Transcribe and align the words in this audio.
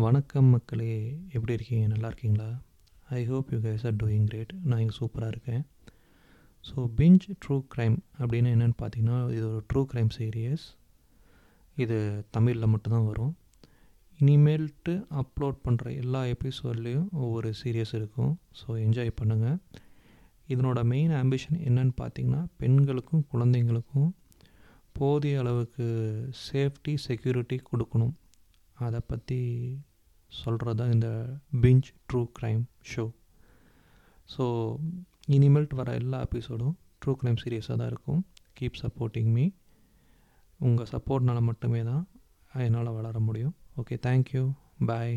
வணக்கம் 0.00 0.44
மக்களே 0.44 0.92
எப்படி 1.32 1.52
இருக்கீங்க? 1.52 1.86
நல்லா 1.86 2.06
இருக்கீங்களா? 2.06 2.46
I 3.16 3.24
hope 3.30 3.48
you 3.52 3.58
guys 3.64 3.82
are 3.88 3.96
doing 4.02 4.24
great 4.28 4.52
நான் 4.68 4.78
இங்கே 4.78 4.94
சூப்பராக 4.98 5.32
இருக்கேன். 5.34 5.62
ஸோ 6.68 6.76
பிஞ்ச் 6.98 7.24
ட்ரூ 7.42 7.56
க்ரைம் 7.72 7.96
அப்படின்னு 8.20 8.52
என்னென்னு 8.54 8.76
பார்த்தீங்கன்னா 8.82 9.32
இது 9.34 9.44
ஒரு 9.48 9.64
ட்ரூ 9.72 9.82
க்ரைம் 9.90 10.08
சீரியஸ் 10.18 10.64
இது 11.76 12.24
தமிழில் 12.36 12.70
மட்டும்தான் 12.74 13.06
வரும். 13.10 13.34
இனிமேல்ட்டு 14.18 14.94
அப்லோட் 15.22 15.58
பண்ணுற 15.66 15.94
எல்லா 16.04 16.22
எபிசோட்லேயும் 16.34 17.06
ஒவ்வொரு 17.24 17.52
சீரியஸ் 17.62 17.94
இருக்கும். 18.00 18.32
ஸோ 18.62 18.68
என்ஜாய் 18.86 19.12
பண்ணுங்கள் 19.20 19.58
இதனோட 20.48 20.84
மெயின் 20.94 21.14
ஆம்பிஷன் 21.22 21.60
என்னன்னு 21.68 21.94
பார்த்தீங்கன்னா 22.02 22.42
பெண்களுக்கும் 22.56 23.26
குழந்தைங்களுக்கும் 23.34 24.10
போதிய 25.00 25.44
அளவுக்கு 25.44 25.86
சேஃப்டி 26.48 26.94
செக்யூரிட்டி 27.08 27.60
கொடுக்கணும். 27.70 28.16
அதை 28.82 29.00
பற்றி 29.06 29.40
சொல்கிறது 30.32 30.76
தான் 30.76 30.92
இந்த 30.92 31.08
binge 31.62 31.88
true 32.08 32.22
crime 32.38 32.62
show 32.92 33.04
so 34.34 34.44
இனிமேல்ட்டு 35.28 35.74
வர 35.74 35.92
எல்லா 35.92 36.18
எபிசோடும் 36.26 36.74
ட்ரூ 37.02 37.12
க்ரைம் 37.20 37.40
சீரியஸாக 37.42 37.76
தான் 37.76 37.86
இருக்கும். 37.86 38.20
கீப் 38.58 38.80
சப்போர்ட்டிங் 38.82 39.30
மீ 39.36 39.44
உங்கள் 40.58 40.90
சப்போர்ட்னால 40.92 41.40
மட்டுமே 41.40 41.82
தான் 41.82 42.02
என்னால் 42.52 42.96
வளர 42.98 43.18
முடியும். 43.18 43.54
Okay 43.80 43.96
thank you 44.06 44.42
bye 44.86 45.14